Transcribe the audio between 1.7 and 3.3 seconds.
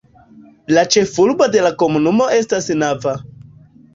komunumo estas Nava.